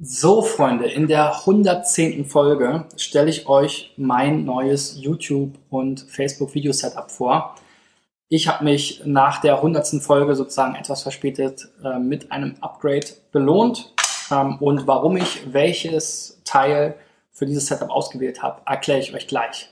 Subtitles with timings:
[0.00, 2.24] So, Freunde, in der 110.
[2.24, 7.56] Folge stelle ich euch mein neues YouTube- und Facebook-Video-Setup vor.
[8.28, 10.00] Ich habe mich nach der 100.
[10.00, 13.92] Folge sozusagen etwas verspätet äh, mit einem Upgrade belohnt.
[14.30, 16.94] Ähm, und warum ich welches Teil
[17.32, 19.68] für dieses Setup ausgewählt habe, erkläre ich euch gleich.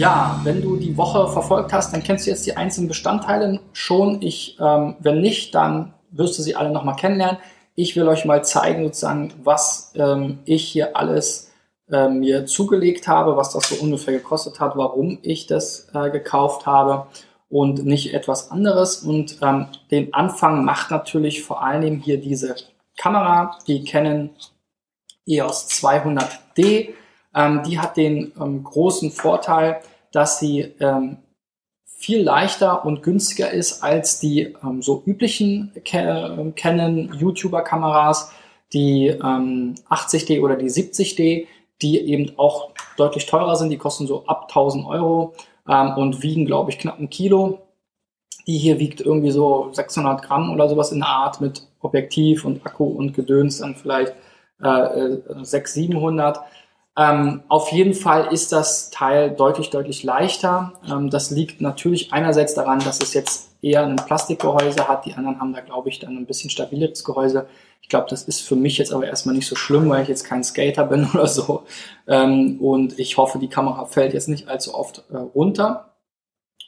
[0.00, 4.22] Ja, wenn du die Woche verfolgt hast, dann kennst du jetzt die einzelnen Bestandteile schon.
[4.22, 7.36] Ich, ähm, wenn nicht, dann wirst du sie alle nochmal kennenlernen.
[7.74, 11.52] Ich will euch mal zeigen, sozusagen, was ähm, ich hier alles
[11.90, 16.64] äh, mir zugelegt habe, was das so ungefähr gekostet hat, warum ich das äh, gekauft
[16.64, 17.06] habe
[17.50, 19.02] und nicht etwas anderes.
[19.02, 22.54] Und ähm, den Anfang macht natürlich vor allem hier diese
[22.96, 24.30] Kamera, die Canon
[25.26, 26.94] EOS 200D.
[27.34, 29.80] Ähm, die hat den ähm, großen Vorteil,
[30.12, 31.18] dass sie ähm,
[32.00, 38.32] viel leichter und günstiger ist als die ähm, so üblichen äh, Canon YouTuber-Kameras,
[38.72, 41.46] die ähm, 80D oder die 70D,
[41.82, 43.70] die eben auch deutlich teurer sind.
[43.70, 45.34] Die kosten so ab 1000 Euro
[45.68, 47.60] ähm, und wiegen, glaube ich, knapp ein Kilo.
[48.46, 52.64] Die hier wiegt irgendwie so 600 Gramm oder sowas in der Art mit Objektiv und
[52.64, 54.14] Akku und Gedöns dann vielleicht
[54.62, 56.40] äh, 600, äh, 700.
[56.96, 60.72] Ähm, auf jeden Fall ist das Teil deutlich, deutlich leichter.
[60.88, 65.04] Ähm, das liegt natürlich einerseits daran, dass es jetzt eher ein Plastikgehäuse hat.
[65.06, 67.46] Die anderen haben da, glaube ich, dann ein bisschen stabileres Gehäuse.
[67.80, 70.24] Ich glaube, das ist für mich jetzt aber erstmal nicht so schlimm, weil ich jetzt
[70.24, 71.62] kein Skater bin oder so.
[72.08, 75.94] Ähm, und ich hoffe, die Kamera fällt jetzt nicht allzu oft äh, runter.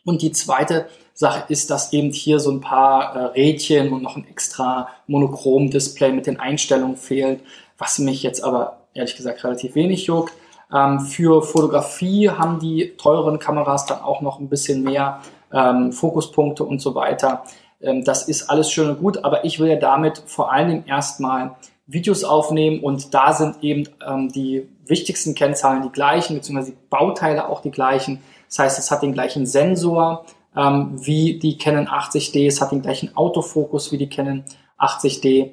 [0.04, 4.16] Und die zweite Sache ist, dass eben hier so ein paar äh, Rädchen und noch
[4.16, 7.40] ein extra Monochrom-Display mit den Einstellungen fehlt,
[7.78, 10.32] was mich jetzt aber ehrlich gesagt relativ wenig juckt.
[10.72, 15.20] Ähm, für Fotografie haben die teuren Kameras dann auch noch ein bisschen mehr
[15.52, 17.44] ähm, Fokuspunkte und so weiter.
[17.80, 20.84] Ähm, das ist alles schön und gut, aber ich will ja damit vor allen Dingen
[20.86, 21.56] erstmal
[21.86, 27.48] Videos aufnehmen und da sind eben ähm, die wichtigsten Kennzahlen die gleichen, beziehungsweise die Bauteile
[27.48, 28.22] auch die gleichen.
[28.48, 30.24] Das heißt, es hat den gleichen Sensor
[30.56, 34.44] ähm, wie die Canon 80D, es hat den gleichen Autofokus wie die Canon
[34.78, 35.50] 80D.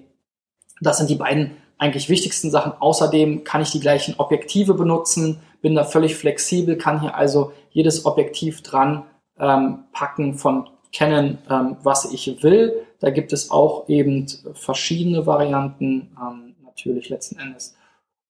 [0.81, 2.73] Das sind die beiden eigentlich wichtigsten Sachen.
[2.79, 8.05] Außerdem kann ich die gleichen Objektive benutzen, bin da völlig flexibel, kann hier also jedes
[8.05, 9.05] Objektiv dran
[9.39, 12.85] ähm, packen von Canon, ähm, was ich will.
[12.99, 17.75] Da gibt es auch eben verschiedene Varianten, ähm, natürlich letzten Endes.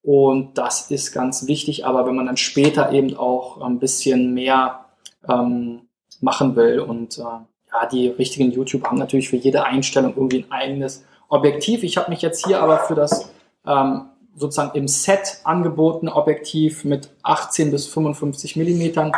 [0.01, 4.85] Und das ist ganz wichtig, aber wenn man dann später eben auch ein bisschen mehr
[5.27, 5.81] ähm,
[6.21, 10.51] machen will und äh, ja, die richtigen YouTuber haben natürlich für jede Einstellung irgendwie ein
[10.51, 11.83] eigenes Objektiv.
[11.83, 13.31] Ich habe mich jetzt hier aber für das
[13.65, 19.11] ähm, sozusagen im Set angebotene Objektiv mit 18 bis 55 Millimetern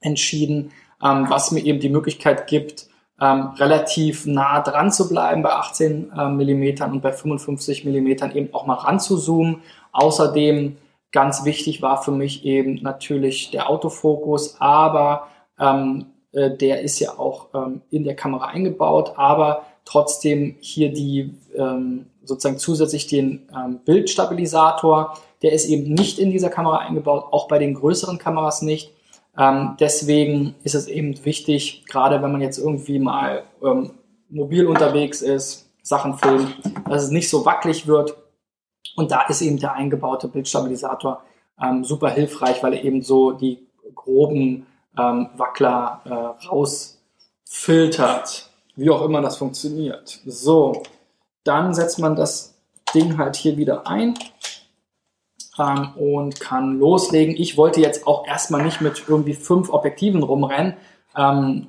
[0.00, 2.88] entschieden, ähm, was mir eben die Möglichkeit gibt,
[3.20, 8.52] ähm, relativ nah dran zu bleiben bei 18 äh, Millimetern und bei 55 Millimetern eben
[8.52, 9.62] auch mal ranzuzoomen.
[9.92, 10.76] Außerdem
[11.12, 17.18] ganz wichtig war für mich eben natürlich der Autofokus, aber ähm, äh, der ist ja
[17.18, 23.80] auch ähm, in der Kamera eingebaut, aber trotzdem hier die ähm, sozusagen zusätzlich den ähm,
[23.84, 25.18] Bildstabilisator.
[25.42, 28.92] Der ist eben nicht in dieser Kamera eingebaut, auch bei den größeren Kameras nicht.
[29.36, 33.92] Ähm, deswegen ist es eben wichtig, gerade wenn man jetzt irgendwie mal ähm,
[34.28, 36.56] mobil unterwegs ist, Sachen filmt,
[36.88, 38.16] dass es nicht so wackelig wird.
[38.96, 41.22] Und da ist eben der eingebaute Bildstabilisator
[41.60, 44.66] ähm, super hilfreich, weil er eben so die groben
[44.98, 48.50] ähm, Wackler äh, rausfiltert.
[48.76, 50.20] Wie auch immer das funktioniert.
[50.24, 50.82] So,
[51.44, 52.54] dann setzt man das
[52.94, 54.14] Ding halt hier wieder ein
[55.58, 57.34] ähm, und kann loslegen.
[57.36, 60.74] Ich wollte jetzt auch erstmal nicht mit irgendwie fünf Objektiven rumrennen.
[61.16, 61.66] Ähm,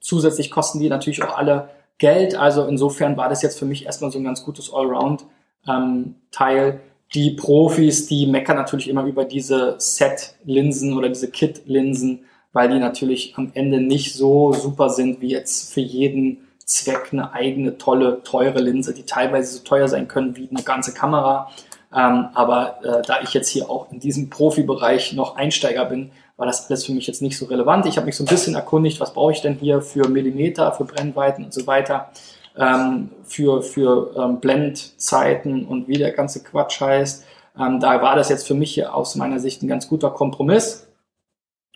[0.00, 2.34] zusätzlich kosten die natürlich auch alle Geld.
[2.34, 6.68] Also insofern war das jetzt für mich erstmal so ein ganz gutes Allround-Teil.
[6.68, 6.80] Ähm,
[7.14, 13.34] die Profis, die meckern natürlich immer über diese Set-Linsen oder diese Kit-Linsen, weil die natürlich
[13.36, 18.60] am Ende nicht so super sind wie jetzt für jeden Zweck eine eigene, tolle, teure
[18.60, 21.50] Linse, die teilweise so teuer sein können wie eine ganze Kamera.
[21.94, 26.46] Ähm, aber äh, da ich jetzt hier auch in diesem Profibereich noch Einsteiger bin, war
[26.46, 27.86] das alles für mich jetzt nicht so relevant.
[27.86, 30.84] Ich habe mich so ein bisschen erkundigt, was brauche ich denn hier für Millimeter, für
[30.84, 32.10] Brennweiten und so weiter,
[32.56, 37.24] ähm, für, für ähm, Blendzeiten und wie der ganze Quatsch heißt.
[37.58, 40.88] Ähm, da war das jetzt für mich hier aus meiner Sicht ein ganz guter Kompromiss.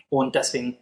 [0.09, 0.77] Und deswegen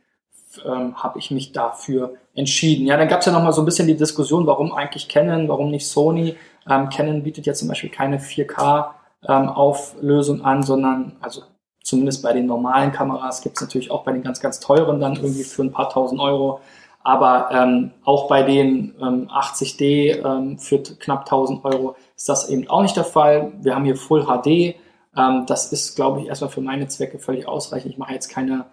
[0.66, 2.88] ähm, habe ich mich dafür entschieden.
[2.88, 5.72] Ja, dann gab es ja nochmal so ein bisschen die Diskussion, warum eigentlich Canon, warum
[5.72, 6.36] nicht Sony.
[6.70, 11.42] Ähm, Canon bietet ja zum Beispiel keine 4K-Auflösung ähm, an, sondern also
[11.84, 15.16] zumindest bei den normalen Kameras, gibt es natürlich auch bei den ganz, ganz teuren dann
[15.16, 16.62] irgendwie für ein paar tausend Euro.
[17.02, 22.70] Aber ähm, auch bei den ähm, 80D ähm, für knapp 1000 Euro ist das eben
[22.70, 23.54] auch nicht der Fall.
[23.62, 24.76] Wir haben hier Full HD.
[25.18, 27.92] Ähm, das ist, glaube ich, erstmal für meine Zwecke völlig ausreichend.
[27.92, 28.66] Ich mache jetzt keine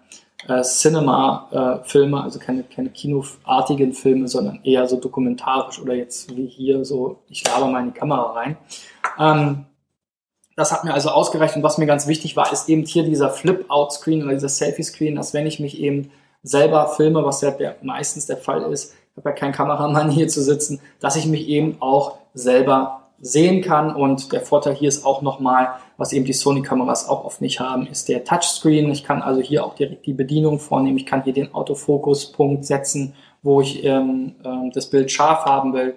[0.47, 6.47] äh, Cinema-Filme, äh, also keine, keine kinoartigen Filme, sondern eher so dokumentarisch oder jetzt wie
[6.47, 8.57] hier so, ich laber mal in die Kamera rein.
[9.19, 9.65] Ähm,
[10.55, 13.29] das hat mir also ausgereicht und was mir ganz wichtig war, ist eben hier dieser
[13.29, 16.11] Flip-Out-Screen oder dieser Selfie-Screen, dass wenn ich mich eben
[16.41, 20.27] selber filme, was ja der, meistens der Fall ist, ich habe ja keinen Kameramann hier
[20.27, 23.95] zu sitzen, dass ich mich eben auch selber sehen kann.
[23.95, 27.87] Und der Vorteil hier ist auch nochmal, was eben die Sony-Kameras auch oft nicht haben,
[27.87, 28.89] ist der Touchscreen.
[28.91, 30.97] Ich kann also hier auch direkt die Bedienung vornehmen.
[30.97, 35.95] Ich kann hier den Autofokuspunkt setzen, wo ich ähm, ähm, das Bild scharf haben will.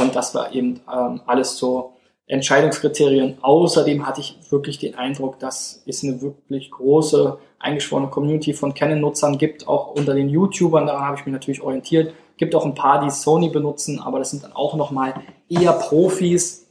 [0.00, 1.92] Und das war eben ähm, alles so
[2.26, 3.38] Entscheidungskriterien.
[3.40, 9.38] Außerdem hatte ich wirklich den Eindruck, dass es eine wirklich große eingeschworene Community von Canon-Nutzern
[9.38, 10.86] gibt, auch unter den YouTubern.
[10.86, 12.12] Daran habe ich mich natürlich orientiert.
[12.38, 15.14] Gibt auch ein paar, die Sony benutzen, aber das sind dann auch nochmal
[15.48, 16.66] eher Profis,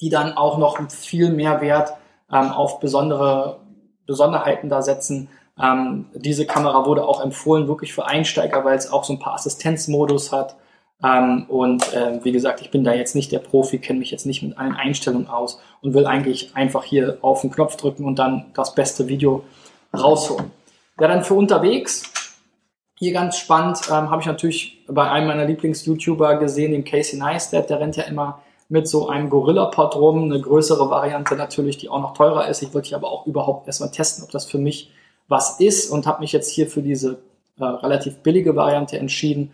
[0.00, 1.94] die dann auch noch viel mehr Wert
[2.32, 3.60] ähm, auf besondere
[4.06, 5.28] Besonderheiten da setzen.
[5.62, 9.34] Ähm, diese Kamera wurde auch empfohlen, wirklich für Einsteiger, weil es auch so ein paar
[9.34, 10.56] Assistenzmodus hat
[11.04, 14.26] ähm, und äh, wie gesagt, ich bin da jetzt nicht der Profi, kenne mich jetzt
[14.26, 18.18] nicht mit allen Einstellungen aus und will eigentlich einfach hier auf den Knopf drücken und
[18.18, 19.44] dann das beste Video
[19.92, 20.50] rausholen.
[21.00, 22.10] Ja, dann für unterwegs.
[22.96, 27.68] Hier ganz spannend, ähm, habe ich natürlich bei einem meiner Lieblings-YouTuber gesehen, dem Casey Neistat,
[27.68, 32.00] der rennt ja immer mit so einem Gorilla-Pod rum, eine größere Variante natürlich, die auch
[32.00, 32.62] noch teurer ist.
[32.62, 34.92] Ich wollte hier aber auch überhaupt erstmal testen, ob das für mich
[35.28, 37.18] was ist und habe mich jetzt hier für diese
[37.58, 39.52] äh, relativ billige Variante entschieden.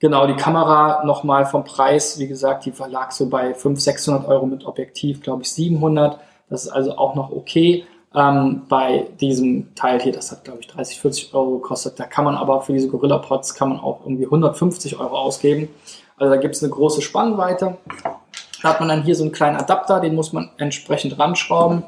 [0.00, 4.46] Genau, die Kamera nochmal vom Preis, wie gesagt, die lag so bei 500, 600 Euro
[4.46, 6.20] mit Objektiv, glaube ich 700.
[6.48, 7.84] Das ist also auch noch okay.
[8.18, 12.00] Ähm, bei diesem Teil hier, das hat glaube ich 30, 40 Euro gekostet.
[12.00, 15.68] Da kann man aber für diese Gorilla Pods kann man auch irgendwie 150 Euro ausgeben.
[16.16, 17.78] Also da gibt es eine große Spannweite.
[18.60, 21.84] Da hat man dann hier so einen kleinen Adapter, den muss man entsprechend ranschrauben.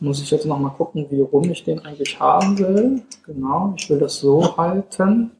[0.00, 3.02] Muss ich jetzt nochmal gucken, wie rum ich den eigentlich haben will.
[3.26, 5.32] Genau, ich will das so halten.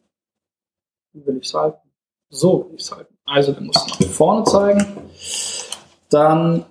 [1.14, 1.88] Wie will ich es halten?
[2.28, 3.16] So will ich es halten.
[3.24, 4.86] Also, wir müssen nach vorne zeigen.
[6.10, 6.66] Dann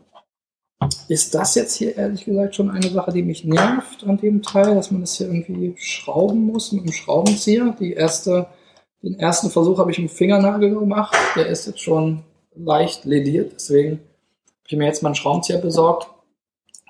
[1.08, 4.76] ist das jetzt hier ehrlich gesagt schon eine Sache, die mich nervt an dem Teil,
[4.76, 7.76] dass man das hier irgendwie schrauben muss mit einem Schraubenzieher.
[7.80, 8.48] Die erste,
[9.02, 11.16] den ersten Versuch habe ich im Fingernagel gemacht.
[11.36, 12.24] Der ist jetzt schon
[12.56, 16.08] leicht lediert, deswegen habe ich mir jetzt mal einen Schraubenzieher besorgt.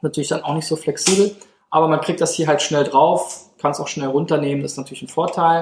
[0.01, 1.35] Natürlich dann auch nicht so flexibel,
[1.69, 4.77] aber man kriegt das hier halt schnell drauf, kann es auch schnell runternehmen, das ist
[4.77, 5.61] natürlich ein Vorteil.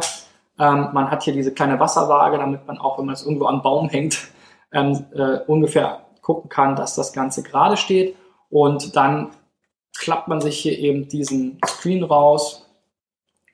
[0.60, 3.62] Ähm, man hat hier diese kleine Wasserwaage, damit man auch, wenn man es irgendwo am
[3.62, 4.18] Baum hängt,
[4.74, 8.16] ähm, äh, ungefähr gucken kann, dass das Ganze gerade steht.
[8.52, 9.32] Und dann
[9.98, 12.68] klappt man sich hier eben diesen Screen raus,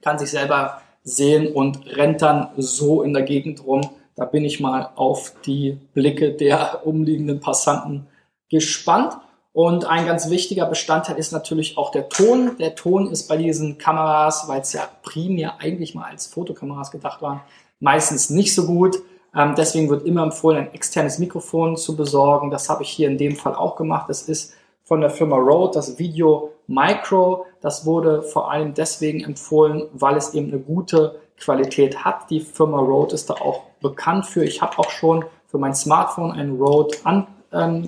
[0.01, 3.89] kann sich selber sehen und rennt dann so in der Gegend rum.
[4.15, 8.07] Da bin ich mal auf die Blicke der umliegenden Passanten
[8.49, 9.17] gespannt.
[9.53, 12.57] Und ein ganz wichtiger Bestandteil ist natürlich auch der Ton.
[12.59, 17.21] Der Ton ist bei diesen Kameras, weil es ja primär eigentlich mal als Fotokameras gedacht
[17.21, 17.41] waren,
[17.79, 18.97] meistens nicht so gut.
[19.35, 22.51] Ähm, deswegen wird immer empfohlen, ein externes Mikrofon zu besorgen.
[22.51, 24.09] Das habe ich hier in dem Fall auch gemacht.
[24.09, 24.53] Das ist
[24.87, 27.45] von der Firma Rode, das Video Micro.
[27.59, 32.29] Das wurde vor allem deswegen empfohlen, weil es eben eine gute Qualität hat.
[32.29, 34.45] Die Firma Rode ist da auch bekannt für.
[34.45, 37.85] Ich habe auch schon für mein Smartphone ein Rode an ähm.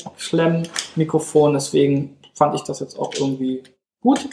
[1.53, 3.63] Deswegen fand ich das jetzt auch irgendwie
[4.01, 4.29] gut.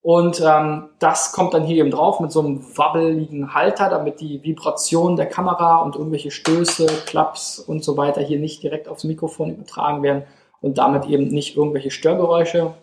[0.00, 4.42] Und ähm, das kommt dann hier eben drauf mit so einem wabbeligen Halter, damit die
[4.42, 9.50] Vibration der Kamera und irgendwelche Stöße, Klaps und so weiter hier nicht direkt aufs Mikrofon
[9.50, 10.22] übertragen werden
[10.60, 12.74] und damit eben nicht irgendwelche Störgeräusche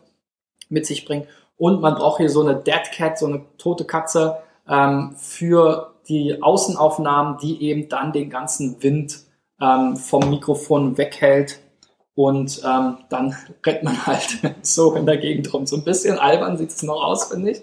[0.70, 1.28] mit sich bringen.
[1.58, 6.42] Und man braucht hier so eine Dead Cat, so eine tote Katze ähm, für die
[6.42, 9.20] Außenaufnahmen, die eben dann den ganzen Wind
[9.62, 11.60] ähm, vom Mikrofon weghält
[12.16, 15.66] und ähm, dann rennt man halt so in der Gegend rum.
[15.66, 17.62] So ein bisschen albern sieht es noch aus, finde ich.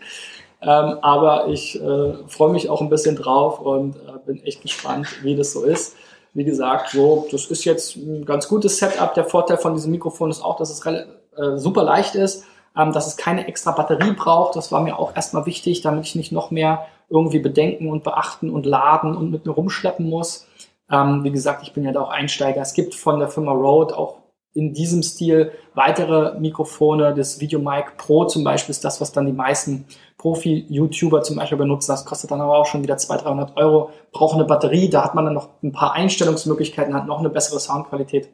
[0.61, 5.09] Ähm, aber ich äh, freue mich auch ein bisschen drauf und äh, bin echt gespannt,
[5.25, 5.97] wie das so ist.
[6.35, 9.13] Wie gesagt, so, das ist jetzt ein ganz gutes Setup.
[9.15, 12.45] Der Vorteil von diesem Mikrofon ist auch, dass es äh, super leicht ist,
[12.77, 14.57] ähm, dass es keine extra Batterie braucht.
[14.57, 18.49] Das war mir auch erstmal wichtig, damit ich nicht noch mehr irgendwie bedenken und beachten
[18.49, 20.47] und laden und mit mir rumschleppen muss.
[20.91, 22.63] Ähm, wie gesagt, ich bin ja da auch Einsteiger.
[22.63, 24.22] Es gibt von der Firma Rode auch
[24.55, 27.15] in diesem Stil weitere Mikrofone.
[27.15, 29.87] Das VideoMic Pro zum Beispiel ist das, was dann die meisten
[30.19, 31.91] Profi-YouTuber zum Beispiel benutzen.
[31.91, 33.91] Das kostet dann aber auch schon wieder 200, 300 Euro.
[34.13, 34.89] Braucht eine Batterie.
[34.91, 38.29] Da hat man dann noch ein paar Einstellungsmöglichkeiten, hat noch eine bessere Soundqualität.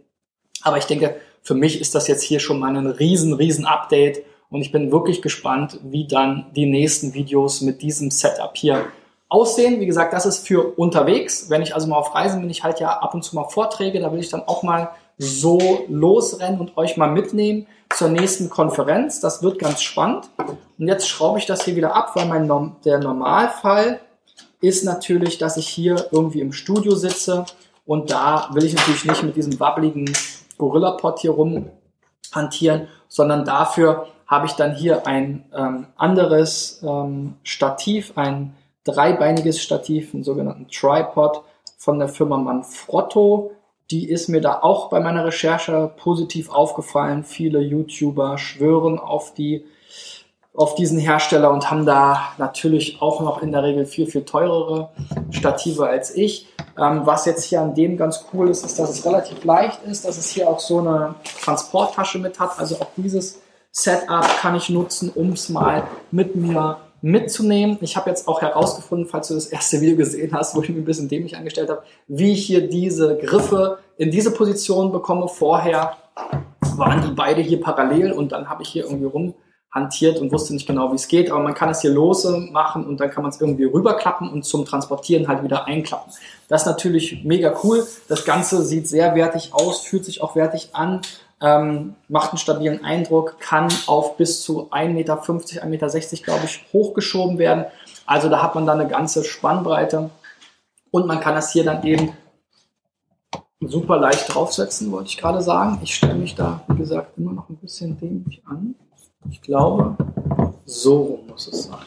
[0.63, 4.25] Aber ich denke, für mich ist das jetzt hier schon mal ein riesen, riesen Update
[4.51, 8.87] Und ich bin wirklich gespannt, wie dann die nächsten Videos mit diesem Setup hier
[9.29, 9.81] aussehen.
[9.81, 11.51] Wie gesagt, das ist für unterwegs.
[11.51, 14.01] Wenn ich also mal auf Reisen bin, ich halt ja ab und zu mal Vorträge,
[14.01, 19.21] da will ich dann auch mal so losrennen und euch mal mitnehmen zur nächsten Konferenz.
[19.21, 20.31] Das wird ganz spannend.
[20.79, 24.01] Und jetzt schraube ich das hier wieder ab, weil mein, der Normalfall
[24.61, 27.45] ist natürlich, dass ich hier irgendwie im Studio sitze
[27.85, 30.13] und da will ich natürlich nicht mit diesem wabbeligen
[30.59, 31.71] Gorilla-Pod hier rum
[32.33, 40.13] hantieren, sondern dafür habe ich dann hier ein ähm, anderes ähm, Stativ, ein dreibeiniges Stativ,
[40.13, 41.43] einen sogenannten Tripod
[41.79, 43.53] von der Firma Manfrotto.
[43.91, 47.25] Die ist mir da auch bei meiner Recherche positiv aufgefallen.
[47.25, 49.65] Viele YouTuber schwören auf die
[50.59, 54.91] auf diesen Hersteller und haben da natürlich auch noch in der Regel viel, viel teurere
[55.31, 56.49] Stative als ich.
[56.77, 60.05] Ähm, was jetzt hier an dem ganz cool ist, ist, dass es relativ leicht ist,
[60.05, 61.15] dass es hier auch so eine
[61.45, 62.59] Transporttasche mit hat.
[62.59, 63.41] Also auch dieses
[63.71, 67.79] Setup kann ich nutzen, um es mal mit mir mitzunehmen.
[67.81, 70.79] Ich habe jetzt auch herausgefunden, falls du das erste Video gesehen hast, wo ich mich
[70.79, 75.29] ein bisschen dämlich angestellt habe, wie ich hier diese Griffe in diese Position bekomme.
[75.29, 75.97] Vorher
[76.77, 79.35] waren die beide hier parallel und dann habe ich hier irgendwie rum
[79.71, 82.87] hantiert und wusste nicht genau, wie es geht, aber man kann es hier lose machen
[82.87, 86.13] und dann kann man es irgendwie rüberklappen und zum Transportieren halt wieder einklappen.
[86.49, 87.87] Das ist natürlich mega cool.
[88.09, 91.03] Das Ganze sieht sehr wertig aus, fühlt sich auch wertig an,
[91.41, 96.65] ähm, macht einen stabilen Eindruck, kann auf bis zu 1,50 Meter, 1,60 Meter, glaube ich,
[96.73, 97.67] hochgeschoben werden.
[98.07, 100.11] Also da hat man dann eine ganze Spannbreite
[100.91, 102.13] und man kann das hier dann eben
[103.61, 105.79] super leicht draufsetzen, wollte ich gerade sagen.
[105.83, 108.75] Ich stelle mich da, wie gesagt, immer noch ein bisschen dämlich an.
[109.31, 109.97] Ich glaube,
[110.65, 111.79] so muss es sein.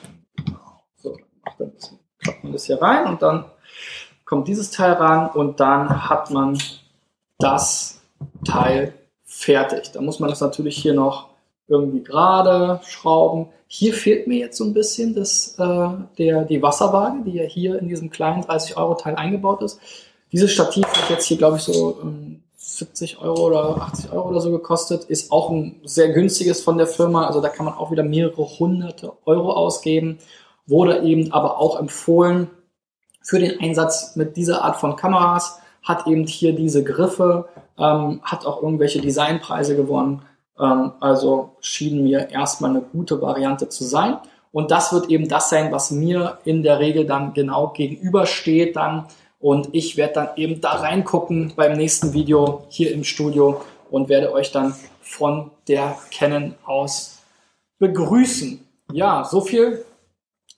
[0.45, 0.83] Genau.
[0.97, 1.17] So,
[1.57, 1.71] dann
[2.19, 3.45] klappt man das hier rein und dann
[4.25, 6.57] kommt dieses Teil ran und dann hat man
[7.39, 8.01] das
[8.45, 8.93] Teil
[9.41, 9.91] fertig.
[9.91, 11.29] Da muss man das natürlich hier noch
[11.67, 13.47] irgendwie gerade schrauben.
[13.67, 17.79] Hier fehlt mir jetzt so ein bisschen das, äh, der, die Wasserwaage, die ja hier
[17.79, 19.79] in diesem kleinen 30-Euro-Teil eingebaut ist.
[20.31, 24.41] Dieses Stativ hat jetzt hier, glaube ich, so ähm, 70 Euro oder 80 Euro oder
[24.41, 25.05] so gekostet.
[25.05, 27.25] Ist auch ein sehr günstiges von der Firma.
[27.25, 30.19] Also da kann man auch wieder mehrere hunderte Euro ausgeben.
[30.67, 32.49] Wurde eben aber auch empfohlen
[33.23, 35.59] für den Einsatz mit dieser Art von Kameras.
[35.81, 37.47] Hat eben hier diese Griffe,
[37.77, 40.21] ähm, hat auch irgendwelche Designpreise gewonnen.
[40.59, 44.17] Ähm, also schien mir erstmal eine gute Variante zu sein.
[44.51, 49.07] Und das wird eben das sein, was mir in der Regel dann genau gegenübersteht, dann
[49.41, 54.31] und ich werde dann eben da reingucken beim nächsten Video hier im Studio und werde
[54.31, 57.23] euch dann von der Canon aus
[57.79, 58.65] begrüßen.
[58.93, 59.83] Ja, so viel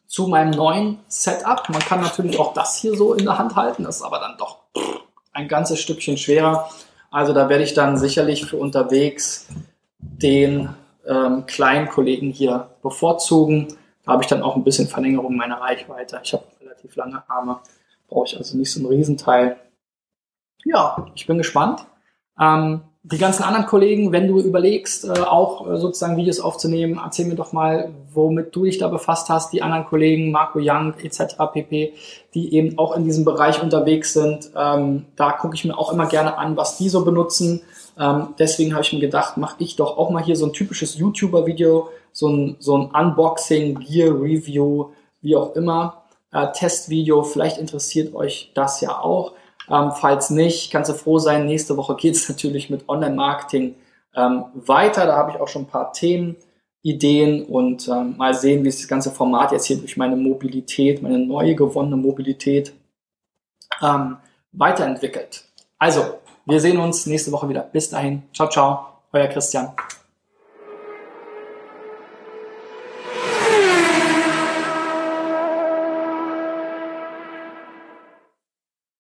[0.06, 1.68] zu meinem neuen Setup.
[1.70, 4.38] Man kann natürlich auch das hier so in der Hand halten, das ist aber dann
[4.38, 4.60] doch
[5.34, 6.70] ein ganzes Stückchen schwerer.
[7.12, 9.48] Also da werde ich dann sicherlich für unterwegs
[10.00, 10.70] den
[11.06, 13.68] ähm, kleinen Kollegen hier bevorzugen.
[14.04, 16.20] Da habe ich dann auch ein bisschen Verlängerung meiner Reichweite.
[16.24, 17.60] Ich habe relativ lange Arme
[18.14, 19.58] brauche ich also nicht so ein Riesenteil.
[20.64, 21.86] Ja, ich bin gespannt.
[22.40, 27.26] Ähm, die ganzen anderen Kollegen, wenn du überlegst, äh, auch äh, sozusagen Videos aufzunehmen, erzähl
[27.26, 29.52] mir doch mal, womit du dich da befasst hast.
[29.52, 31.36] Die anderen Kollegen, Marco Young etc.
[31.52, 31.94] pp.,
[32.34, 34.52] die eben auch in diesem Bereich unterwegs sind.
[34.56, 37.62] Ähm, da gucke ich mir auch immer gerne an, was die so benutzen.
[38.00, 40.98] Ähm, deswegen habe ich mir gedacht, mache ich doch auch mal hier so ein typisches
[40.98, 44.92] YouTuber-Video, so ein, so ein Unboxing, Gear-Review,
[45.22, 47.24] wie auch immer äh, Testvideo.
[47.24, 49.34] Vielleicht interessiert euch das ja auch.
[49.70, 51.46] Ähm, falls nicht, kannst du froh sein.
[51.46, 53.76] Nächste Woche geht es natürlich mit Online-Marketing
[54.16, 55.06] ähm, weiter.
[55.06, 56.36] Da habe ich auch schon ein paar Themen,
[56.82, 61.02] Ideen und ähm, mal sehen, wie sich das ganze Format jetzt hier durch meine Mobilität,
[61.02, 62.74] meine neue gewonnene Mobilität
[63.82, 64.18] ähm,
[64.52, 65.46] weiterentwickelt.
[65.80, 67.62] Also, wir sehen uns nächste Woche wieder.
[67.62, 68.24] Bis dahin.
[68.34, 68.88] Ciao, ciao.
[69.14, 69.74] Euer Christian.